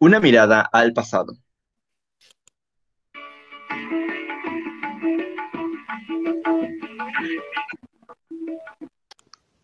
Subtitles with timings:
[0.00, 1.36] Una mirada al pasado.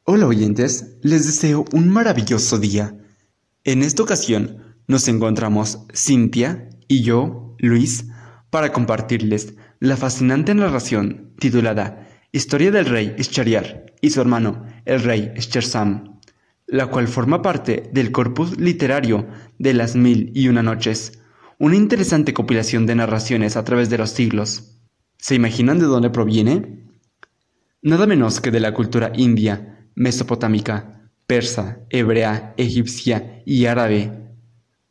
[0.04, 2.96] Hola oyentes, les deseo un maravilloso día.
[3.64, 8.06] En esta ocasión nos encontramos Cintia y yo, Luis,
[8.50, 15.32] para compartirles la fascinante narración titulada Historia del rey Schahriar y su hermano, el rey
[15.38, 16.19] Schersam,
[16.70, 19.26] la cual forma parte del corpus literario
[19.58, 21.20] de las Mil y Una Noches,
[21.58, 24.78] una interesante compilación de narraciones a través de los siglos.
[25.18, 26.86] ¿Se imaginan de dónde proviene?
[27.82, 34.12] Nada menos que de la cultura india, mesopotámica, persa, hebrea, egipcia y árabe.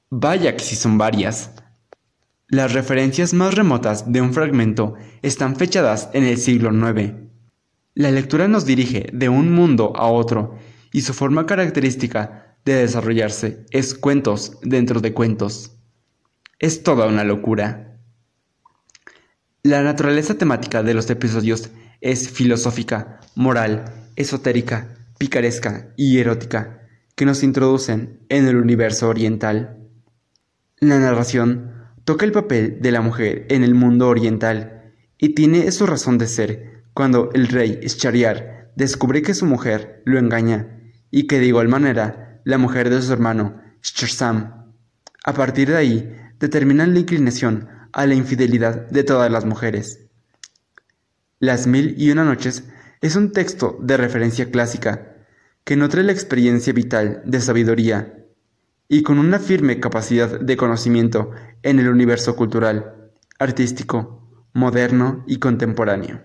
[0.09, 1.51] Vaya que si son varias.
[2.49, 7.13] Las referencias más remotas de un fragmento están fechadas en el siglo IX.
[7.93, 10.57] La lectura nos dirige de un mundo a otro
[10.91, 15.75] y su forma característica de desarrollarse es cuentos dentro de cuentos.
[16.59, 17.97] Es toda una locura.
[19.63, 21.69] La naturaleza temática de los episodios
[22.01, 29.77] es filosófica, moral, esotérica, picaresca y erótica, que nos introducen en el universo oriental.
[30.79, 31.73] La narración
[32.05, 36.27] toca el papel de la mujer en el mundo oriental y tiene su razón de
[36.27, 40.78] ser cuando el rey Schahriar descubre que su mujer lo engaña
[41.11, 44.73] y que de igual manera la mujer de su hermano Schersam.
[45.23, 50.07] A partir de ahí determinan la inclinación a la infidelidad de todas las mujeres.
[51.39, 52.65] Las Mil y Una Noches
[53.01, 55.15] es un texto de referencia clásica
[55.63, 58.25] que nutre la experiencia vital de sabiduría
[58.87, 66.23] y con una firme capacidad de conocimiento en el universo cultural, artístico, moderno y contemporáneo.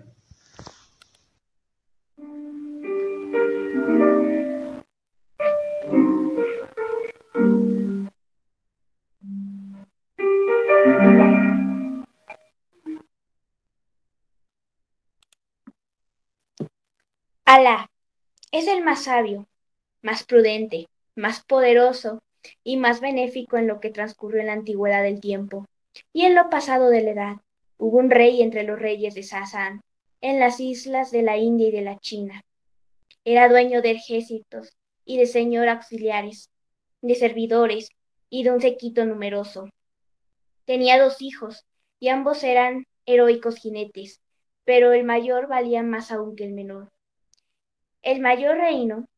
[17.56, 17.88] Alá
[18.50, 19.46] es el más sabio,
[20.02, 22.20] más prudente, más poderoso
[22.64, 25.64] y más benéfico en lo que transcurrió en la antigüedad del tiempo
[26.12, 27.36] y en lo pasado de la edad.
[27.78, 29.82] Hubo un rey entre los reyes de Sasán,
[30.20, 32.42] en las islas de la India y de la China.
[33.24, 34.72] Era dueño de ejércitos
[35.04, 36.50] y de señor auxiliares,
[37.02, 37.90] de servidores
[38.30, 39.68] y de un sequito numeroso.
[40.64, 41.64] Tenía dos hijos,
[42.00, 44.20] y ambos eran heroicos jinetes,
[44.64, 46.90] pero el mayor valía más aún que el menor.
[48.04, 49.08] El mayor reino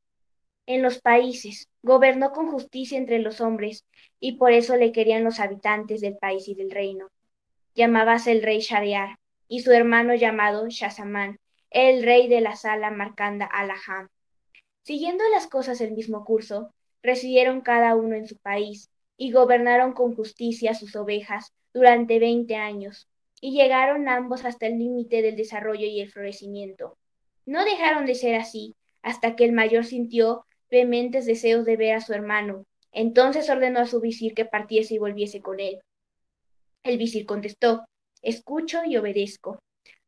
[0.66, 3.84] en los países, gobernó con justicia entre los hombres,
[4.20, 7.08] y por eso le querían los habitantes del país y del reino.
[7.74, 13.46] Llamábase el rey Shariar, y su hermano llamado Shazaman, el rey de la sala Marcanda
[13.46, 14.08] Alaham.
[14.82, 20.14] Siguiendo las cosas el mismo curso, residieron cada uno en su país, y gobernaron con
[20.14, 23.08] justicia sus ovejas durante veinte años,
[23.40, 26.96] y llegaron ambos hasta el límite del desarrollo y el florecimiento.
[27.46, 32.00] No dejaron de ser así hasta que el mayor sintió vehementes deseos de ver a
[32.00, 32.64] su hermano.
[32.92, 35.80] Entonces ordenó a su visir que partiese y volviese con él.
[36.82, 37.84] El visir contestó,
[38.22, 39.60] escucho y obedezco.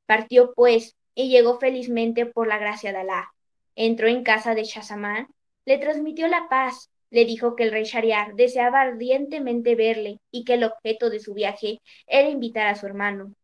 [0.07, 3.33] Partió pues y llegó felizmente por la gracia de Alá.
[3.77, 5.29] Entró en casa de Shazamán,
[5.65, 10.55] le transmitió la paz, le dijo que el rey Shariar deseaba ardientemente verle y que
[10.55, 13.35] el objeto de su viaje era invitar a su hermano.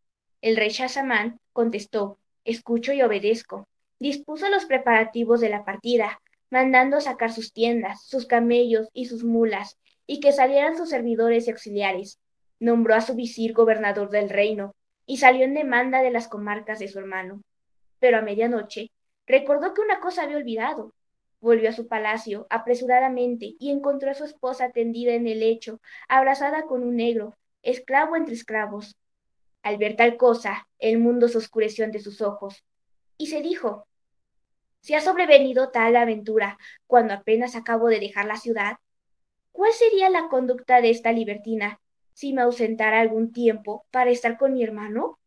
[0.41, 3.69] El rey Shazamán contestó, escucho y obedezco.
[4.05, 6.21] Dispuso los preparativos de la partida,
[6.51, 11.53] mandando sacar sus tiendas, sus camellos y sus mulas, y que salieran sus servidores y
[11.53, 12.21] auxiliares.
[12.61, 14.75] Nombró a su visir gobernador del reino,
[15.07, 17.41] y salió en demanda de las comarcas de su hermano.
[17.99, 18.91] Pero a medianoche
[19.27, 20.93] recordó que una cosa había olvidado.
[21.41, 26.67] Volvió a su palacio apresuradamente y encontró a su esposa tendida en el lecho, abrazada
[26.67, 28.99] con un negro, esclavo entre esclavos.
[29.63, 32.63] Al ver tal cosa, el mundo se oscureció ante sus ojos,
[33.17, 33.87] y se dijo,
[34.85, 38.77] si ha sobrevenido tal aventura cuando apenas acabo de dejar la ciudad,
[39.51, 41.81] ¿cuál sería la conducta de esta libertina
[42.13, 45.19] si me ausentara algún tiempo para estar con mi hermano?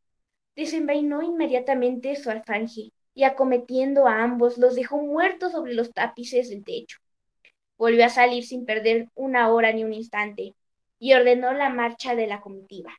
[0.55, 6.63] Desenvainó inmediatamente su alfanje y acometiendo a ambos los dejó muertos sobre los tapices del
[6.63, 6.99] techo.
[7.79, 10.53] Volvió a salir sin perder una hora ni un instante
[10.99, 12.93] y ordenó la marcha de la comitiva.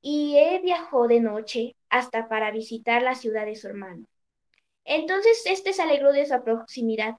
[0.00, 4.06] Y él viajó de noche hasta para visitar la ciudad de su hermano.
[4.84, 7.16] Entonces éste se alegró de su proximidad,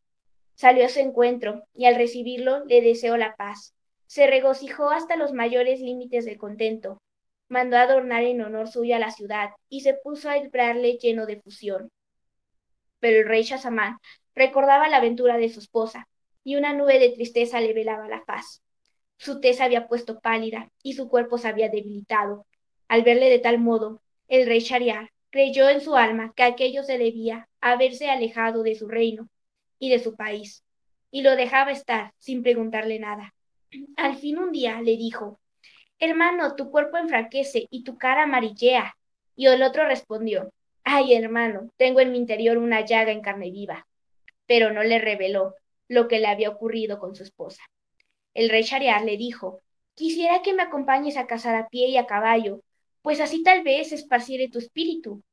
[0.54, 3.74] salió a su encuentro, y al recibirlo le deseó la paz.
[4.08, 7.02] Se regocijó hasta los mayores límites del contento,
[7.50, 11.42] mandó adornar en honor suyo a la ciudad, y se puso a vibrarle lleno de
[11.42, 11.92] fusión.
[13.00, 13.98] Pero el rey Shazamán
[14.36, 16.08] recordaba la aventura de su esposa,
[16.44, 18.62] y una nube de tristeza le velaba la paz.
[19.18, 22.46] Su tez había puesto pálida y su cuerpo se había debilitado.
[22.88, 26.98] Al verle de tal modo, el rey Shariar creyó en su alma que aquello se
[26.98, 29.28] debía haberse alejado de su reino
[29.80, 30.64] y de su país,
[31.12, 33.34] y lo dejaba estar sin preguntarle nada.
[33.98, 35.42] Al fin un día le dijo,
[36.00, 38.96] Hermano, tu cuerpo enfraquece y tu cara amarillea.
[39.36, 40.54] Y el otro respondió,
[40.86, 43.86] Ay, hermano, tengo en mi interior una llaga en carne viva.
[44.46, 45.56] Pero no le reveló
[45.90, 47.62] lo que le había ocurrido con su esposa.
[48.34, 49.62] El rey Shariar le dijo,
[49.96, 52.62] Quisiera que me acompañes a cazar a pie y a caballo,
[53.06, 55.24] pues así tal vez esparciere tu espíritu.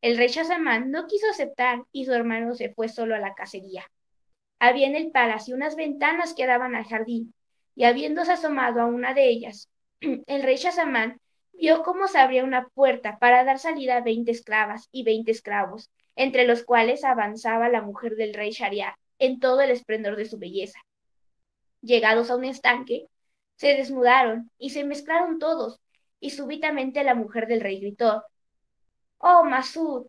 [0.00, 3.88] El rey Shazamán no quiso aceptar y su hermano se fue solo a la cacería.
[4.58, 7.32] Había en el palacio unas ventanas que daban al jardín,
[7.76, 11.20] y habiéndose asomado a una de ellas, el rey Shazamán
[11.52, 15.88] vio cómo se abría una puerta para dar salida a veinte esclavas y veinte esclavos,
[16.16, 20.36] entre los cuales avanzaba la mujer del rey Shariar en todo el esplendor de su
[20.36, 20.80] belleza.
[21.80, 23.06] Llegados a un estanque,
[23.54, 25.80] se desnudaron y se mezclaron todos,
[26.20, 28.22] y súbitamente la mujer del rey gritó,
[29.18, 30.06] Oh, Masud,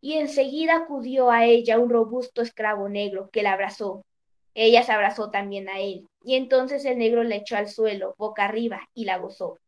[0.00, 4.04] y enseguida acudió a ella un robusto esclavo negro que la abrazó.
[4.54, 8.44] Ella se abrazó también a él, y entonces el negro la echó al suelo, boca
[8.44, 9.58] arriba, y la gozó.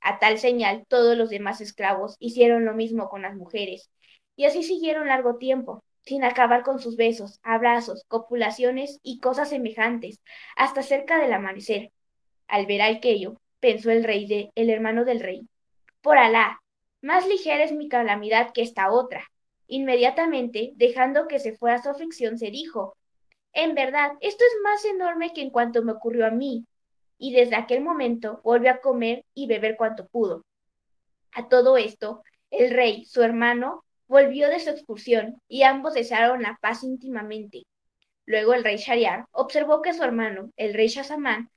[0.00, 3.90] A tal señal, todos los demás esclavos hicieron lo mismo con las mujeres,
[4.36, 10.20] y así siguieron largo tiempo, sin acabar con sus besos, abrazos, copulaciones y cosas semejantes,
[10.56, 11.92] hasta cerca del amanecer.
[12.48, 15.48] Al ver aquello, pensó el rey de, el hermano del rey,
[16.02, 16.60] por Alá,
[17.00, 19.24] más ligera es mi calamidad que esta otra.
[19.68, 22.96] Inmediatamente, dejando que se fuera su aflicción, se dijo,
[23.52, 26.66] en verdad, esto es más enorme que en cuanto me ocurrió a mí,
[27.18, 30.44] y desde aquel momento volvió a comer y beber cuanto pudo.
[31.32, 36.58] A todo esto, el rey, su hermano, volvió de su excursión, y ambos desearon la
[36.60, 37.62] paz íntimamente.
[38.26, 41.48] Luego el rey Shariar observó que su hermano, el rey Shazamán,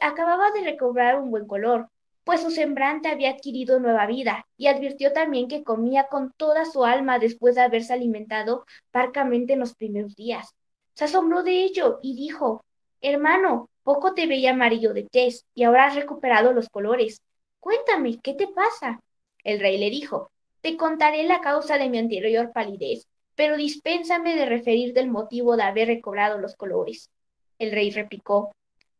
[0.00, 1.88] acababa de recobrar un buen color,
[2.24, 6.84] pues su semblante había adquirido nueva vida, y advirtió también que comía con toda su
[6.84, 10.54] alma después de haberse alimentado parcamente en los primeros días.
[10.94, 12.64] Se asombró de ello y dijo,
[13.00, 17.20] Hermano, poco te veía amarillo de tez, y ahora has recuperado los colores.
[17.60, 19.00] Cuéntame, ¿qué te pasa?
[19.42, 20.30] El rey le dijo,
[20.62, 25.64] Te contaré la causa de mi anterior palidez, pero dispénsame de referir del motivo de
[25.64, 27.10] haber recobrado los colores.
[27.58, 28.52] El rey replicó,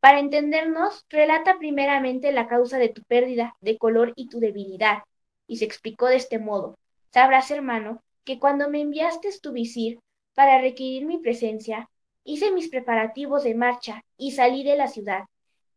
[0.04, 4.98] para entendernos, relata primeramente la causa de tu pérdida de color y tu debilidad,
[5.46, 6.76] y se explicó de este modo.
[7.10, 10.00] Sabrás, hermano, que cuando me enviaste tu visir
[10.34, 11.88] para requerir mi presencia,
[12.22, 15.24] hice mis preparativos de marcha y salí de la ciudad,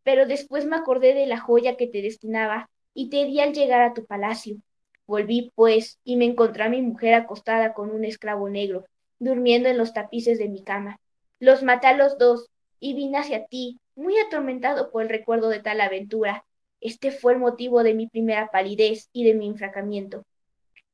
[0.03, 3.81] pero después me acordé de la joya que te destinaba y te di al llegar
[3.81, 4.57] a tu palacio.
[5.06, 8.83] Volví, pues, y me encontré a mi mujer acostada con un esclavo negro,
[9.19, 11.00] durmiendo en los tapices de mi cama.
[11.39, 12.50] Los maté a los dos
[12.81, 16.45] y vine hacia ti, muy atormentado por el recuerdo de tal aventura.
[16.79, 20.23] Este fue el motivo de mi primera palidez y de mi enfracamiento.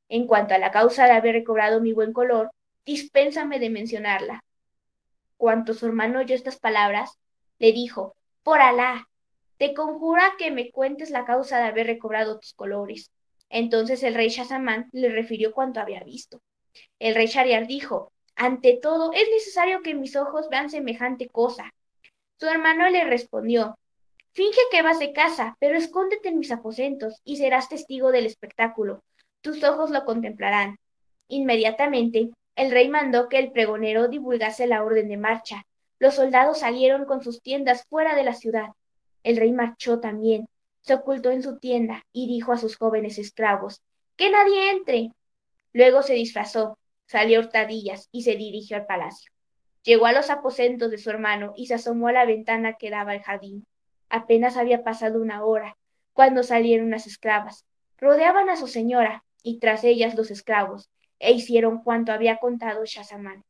[0.09, 2.51] En cuanto a la causa de haber recobrado mi buen color,
[2.85, 4.44] dispénsame de mencionarla.
[5.38, 7.19] Cuanto su hermano oyó estas palabras,
[7.59, 9.09] le dijo, por Alá,
[9.57, 13.11] te conjura que me cuentes la causa de haber recobrado tus colores.
[13.50, 16.41] Entonces el rey Shazamán le refirió cuanto había visto.
[17.00, 21.73] El rey Shariar dijo, ante todo, es necesario que mis ojos vean semejante cosa.
[22.44, 23.80] Su hermano le respondió,
[24.34, 29.01] Finge que vas de casa, pero escóndete en mis aposentos y serás testigo del espectáculo.
[29.39, 30.77] Tus ojos lo contemplarán.
[31.29, 35.65] Inmediatamente, el rey mandó que el pregonero divulgase la orden de marcha.
[36.00, 38.72] Los soldados salieron con sus tiendas fuera de la ciudad.
[39.24, 40.50] El rey marchó también,
[40.82, 43.82] se ocultó en su tienda y dijo a sus jóvenes esclavos,
[44.17, 45.12] Que nadie entre.
[45.72, 49.33] Luego se disfrazó, salió hurtadillas y se dirigió al palacio.
[49.84, 53.12] Llegó a los aposentos de su hermano y se asomó a la ventana que daba
[53.12, 53.66] al jardín.
[54.10, 55.75] Apenas había pasado una hora
[56.13, 57.66] cuando salieron las esclavas.
[57.98, 63.44] Rodeaban a su señora y tras ellas los esclavos, e hicieron cuanto había contado Shazamán.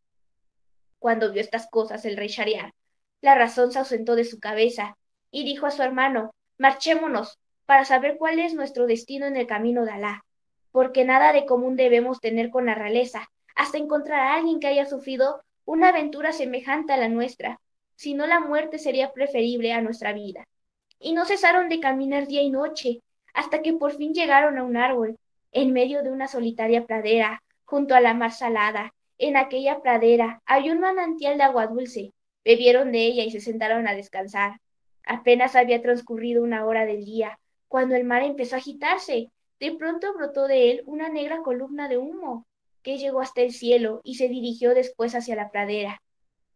[1.00, 2.74] Cuando vio estas cosas el rey Shariar,
[3.22, 4.98] la razón se ausentó de su cabeza
[5.32, 9.86] y dijo a su hermano, marchémonos para saber cuál es nuestro destino en el camino
[9.86, 10.25] de Alá,
[10.72, 14.86] porque nada de común debemos tener con la realeza, hasta encontrar a alguien que haya
[14.86, 17.60] sufrido una aventura semejante a la nuestra,
[17.96, 20.46] si no la muerte sería preferible a nuestra vida.
[21.00, 23.01] Y no cesaron de caminar día y noche,
[23.34, 25.17] hasta que por fin llegaron a un árbol,
[25.51, 28.93] en medio de una solitaria pradera, junto a la mar salada.
[29.17, 32.12] En aquella pradera había un manantial de agua dulce.
[32.43, 34.60] Bebieron de ella y se sentaron a descansar.
[35.05, 39.32] Apenas había transcurrido una hora del día, cuando el mar empezó a agitarse.
[39.60, 42.46] De pronto brotó de él una negra columna de humo,
[42.84, 46.02] que llegó hasta el cielo y se dirigió después hacia la pradera.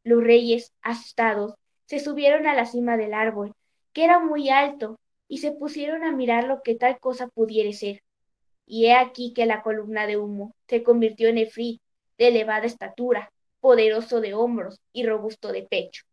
[0.03, 1.55] Los reyes, asustados,
[1.85, 3.53] se subieron a la cima del árbol,
[3.93, 8.03] que era muy alto, y se pusieron a mirar lo que tal cosa pudiera ser.
[8.65, 11.81] Y he aquí que la columna de humo se convirtió en Efrit,
[12.17, 16.03] de elevada estatura, poderoso de hombros y robusto de pecho.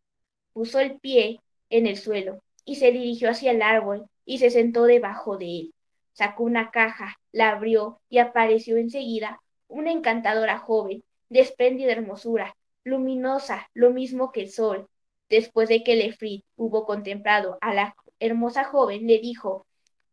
[0.53, 4.83] Puso el pie en el suelo y se dirigió hacia el árbol y se sentó
[4.85, 5.73] debajo de él.
[6.13, 13.69] Sacó una caja, la abrió y apareció enseguida una encantadora joven, de espléndida hermosura, luminosa,
[13.73, 14.87] lo mismo que el sol.
[15.29, 19.65] Después de que Lefrit hubo contemplado a la hermosa joven, le dijo,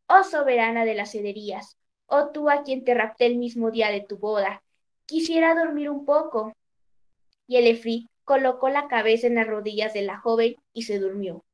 [0.07, 4.01] Oh soberana de las cederías, oh tú a quien te rapté el mismo día de
[4.01, 4.63] tu boda,
[5.07, 6.53] quisiera dormir un poco.
[7.47, 11.45] Y el colocó la cabeza en las rodillas de la joven y se durmió.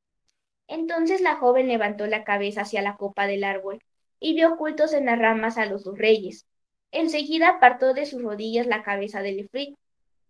[0.68, 3.80] Entonces la joven levantó la cabeza hacia la copa del árbol
[4.20, 6.46] y vio ocultos en las ramas a los dos reyes.
[6.90, 9.76] Enseguida apartó de sus rodillas la cabeza del Efrit,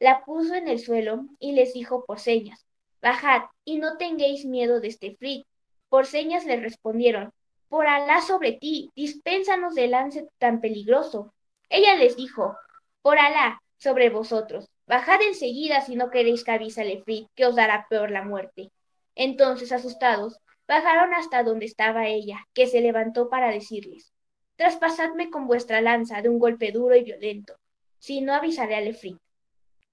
[0.00, 2.64] la puso en el suelo y les dijo por señas,
[3.00, 5.46] Bajad y no tengáis miedo de este Efrit.
[5.88, 7.32] Por señas le respondieron,
[7.68, 11.32] Por Alá sobre ti, dispénsanos del lance tan peligroso.
[11.68, 12.56] Ella les dijo,
[13.02, 17.86] Por Alá sobre vosotros, bajad enseguida si no queréis que al Efrit, que os dará
[17.88, 18.70] peor la muerte.
[19.14, 24.12] Entonces, asustados, bajaron hasta donde estaba ella, que se levantó para decirles,
[24.58, 27.54] Traspasadme con vuestra lanza de un golpe duro y violento,
[28.00, 29.16] si no avisaré al Efrit.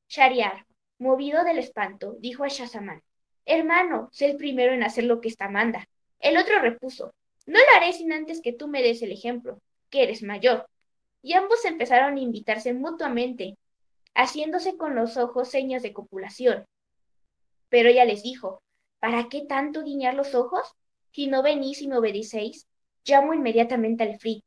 [0.09, 0.65] Shariar,
[0.97, 3.03] movido del espanto, dijo a Shazamán,
[3.45, 5.87] Hermano, sé el primero en hacer lo que esta manda.
[6.19, 7.13] El otro repuso,
[7.45, 9.59] No lo haré sin antes que tú me des el ejemplo,
[9.91, 10.65] que eres mayor.
[11.21, 13.59] Y ambos empezaron a invitarse mutuamente,
[14.15, 16.65] haciéndose con los ojos señas de copulación.
[17.69, 18.63] Pero ella les dijo,
[18.99, 20.73] ¿Para qué tanto guiñar los ojos?
[21.11, 22.65] Si no venís y me obedecéis,
[23.05, 24.43] llamo inmediatamente al Efrit.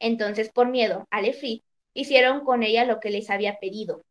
[0.00, 4.02] Entonces, por miedo al Efrit, hicieron con ella lo que les había pedido.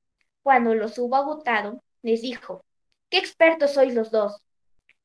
[0.43, 2.63] Cuando los hubo agotado, les dijo,
[3.09, 4.45] ¡Qué expertos sois los dos!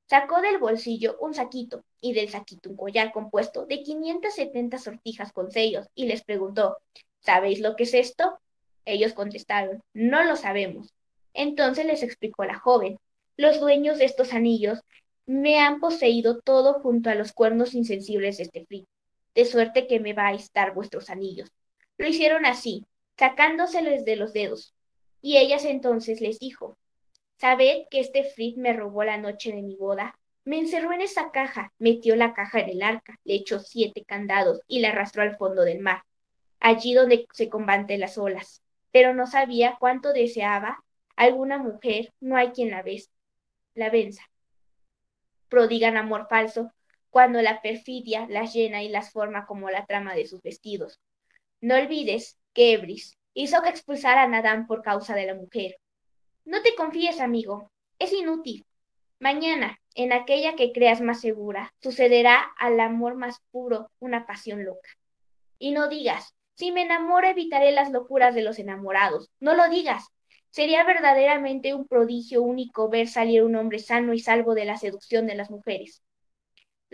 [0.06, 5.50] Sacó del bolsillo un saquito y del saquito un collar compuesto de 570 sortijas con
[5.50, 6.76] sellos y les preguntó,
[7.20, 8.38] ¿sabéis lo que es esto?
[8.84, 10.92] Ellos contestaron, no lo sabemos.
[11.32, 12.98] Entonces les explicó la joven,
[13.38, 14.80] los dueños de estos anillos
[15.24, 18.84] me han poseído todo junto a los cuernos insensibles de este frío
[19.34, 21.52] de suerte que me vais a dar vuestros anillos.
[21.98, 22.86] Lo hicieron así,
[23.18, 24.74] sacándoseles de los dedos.
[25.20, 26.76] Y ellas entonces les dijo,
[27.36, 30.18] Sabed que este Frit me robó la noche de mi boda.
[30.44, 34.60] Me encerró en esa caja, metió la caja en el arca, le echó siete candados
[34.68, 36.04] y la arrastró al fondo del mar,
[36.60, 38.62] allí donde se combaten las olas.
[38.92, 40.84] Pero no sabía cuánto deseaba
[41.16, 43.10] alguna mujer, no hay quien la, ves,
[43.74, 44.22] la venza.
[45.48, 46.72] Prodigan amor falso,
[47.14, 51.00] cuando la perfidia las llena y las forma como la trama de sus vestidos.
[51.60, 55.76] No olvides que Ebris hizo que expulsaran a Adán por causa de la mujer.
[56.44, 58.66] No te confíes, amigo, es inútil.
[59.20, 64.90] Mañana, en aquella que creas más segura, sucederá al amor más puro una pasión loca.
[65.60, 69.30] Y no digas, si me enamoro evitaré las locuras de los enamorados.
[69.38, 70.08] No lo digas.
[70.50, 75.28] Sería verdaderamente un prodigio único ver salir un hombre sano y salvo de la seducción
[75.28, 76.03] de las mujeres.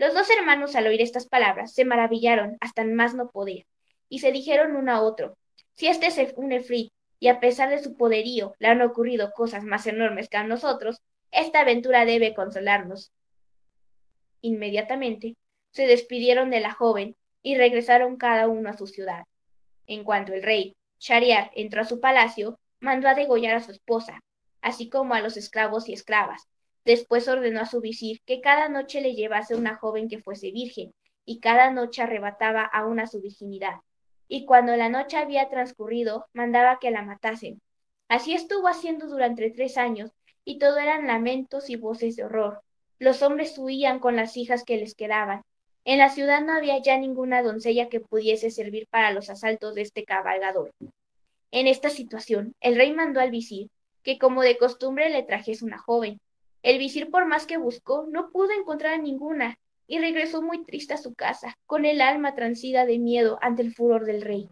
[0.01, 3.67] Los dos hermanos al oír estas palabras se maravillaron hasta más no poder,
[4.09, 5.37] y se dijeron uno a otro,
[5.75, 9.63] si este es un efrit, y a pesar de su poderío le han ocurrido cosas
[9.63, 13.11] más enormes que a nosotros, esta aventura debe consolarnos.
[14.41, 15.35] Inmediatamente
[15.69, 19.25] se despidieron de la joven y regresaron cada uno a su ciudad.
[19.85, 24.19] En cuanto el rey, Shariar, entró a su palacio, mandó a degollar a su esposa,
[24.61, 26.47] así como a los esclavos y esclavas,
[26.83, 30.93] Después ordenó a su visir que cada noche le llevase una joven que fuese virgen,
[31.25, 33.81] y cada noche arrebataba a una su virginidad.
[34.27, 37.61] Y cuando la noche había transcurrido, mandaba que la matasen.
[38.07, 40.11] Así estuvo haciendo durante tres años,
[40.43, 42.61] y todo eran lamentos y voces de horror.
[42.97, 45.43] Los hombres huían con las hijas que les quedaban.
[45.85, 49.81] En la ciudad no había ya ninguna doncella que pudiese servir para los asaltos de
[49.81, 50.71] este cabalgador.
[51.51, 53.69] En esta situación, el rey mandó al visir
[54.03, 56.19] que como de costumbre le trajese una joven,
[56.63, 60.97] el visir por más que buscó, no pudo encontrar ninguna, y regresó muy triste a
[60.97, 64.47] su casa, con el alma transida de miedo ante el furor del rey.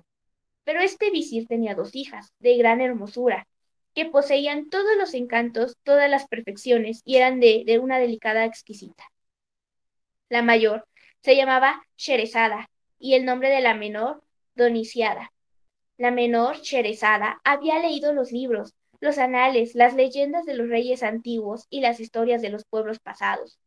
[0.63, 3.47] Pero este visir tenía dos hijas, de gran hermosura,
[3.93, 9.05] que poseían todos los encantos, todas las perfecciones, y eran de, de una delicada exquisita.
[10.29, 10.85] La mayor
[11.21, 14.23] se llamaba Sherezada, y el nombre de la menor,
[14.55, 15.31] Doniciada.
[15.97, 21.67] La menor, Sherezada, había leído los libros, los anales, las leyendas de los reyes antiguos
[21.69, 23.59] y las historias de los pueblos pasados.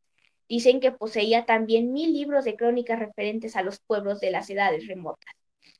[0.49, 4.87] Dicen que poseía también mil libros de crónicas referentes a los pueblos de las edades
[4.87, 5.35] remotas,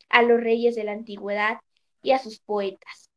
[0.09, 1.59] a los reyes de la antigüedad
[2.02, 3.11] y a sus poetas.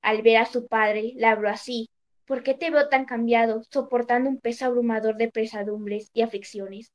[0.00, 1.90] Al ver a su padre, la habló así,
[2.26, 6.92] ¿por qué te veo tan cambiado, soportando un peso abrumador de pesadumbres y aflicciones?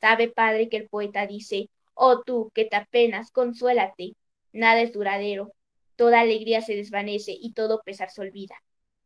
[0.00, 4.16] Sabe, padre, que el poeta dice, oh tú, que te apenas, consuélate.
[4.52, 5.52] Nada es duradero.
[6.02, 8.56] Toda alegría se desvanece y todo pesar se olvida.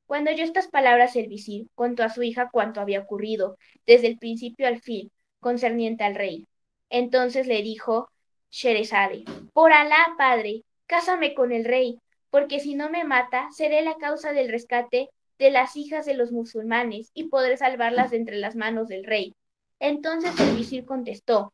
[0.06, 4.16] Cuando oyó estas palabras el visir contó a su hija cuanto había ocurrido, desde el
[4.16, 6.46] principio al fin, concerniente al rey.
[6.88, 8.08] Entonces le dijo
[8.50, 11.98] Sherezade, por Alá, padre, cásame con el rey,
[12.30, 16.32] porque si no me mata, seré la causa del rescate de las hijas de los
[16.32, 19.34] musulmanes y podré salvarlas de entre las manos del rey.
[19.80, 21.52] Entonces el visir contestó,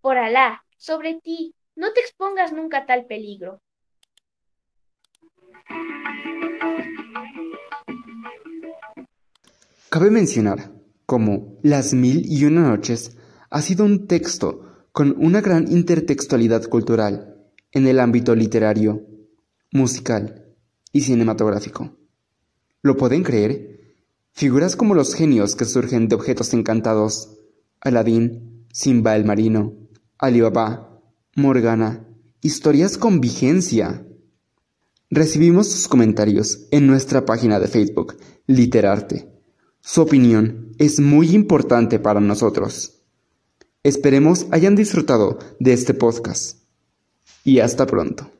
[0.00, 3.60] por Alá, sobre ti, no te expongas nunca a tal peligro.
[9.90, 10.72] Cabe mencionar
[11.06, 13.16] cómo Las Mil y Una Noches
[13.50, 17.36] ha sido un texto con una gran intertextualidad cultural
[17.72, 19.04] en el ámbito literario,
[19.72, 20.46] musical
[20.92, 21.96] y cinematográfico.
[22.82, 23.80] ¿Lo pueden creer?
[24.32, 27.36] Figuras como los genios que surgen de objetos encantados,
[27.80, 29.74] Aladín, Simba el Marino,
[30.18, 31.02] Alibaba,
[31.36, 32.06] Morgana,
[32.40, 34.06] historias con vigencia.
[35.12, 39.28] Recibimos sus comentarios en nuestra página de Facebook, Literarte.
[39.80, 43.02] Su opinión es muy importante para nosotros.
[43.82, 46.60] Esperemos hayan disfrutado de este podcast.
[47.42, 48.30] Y hasta pronto.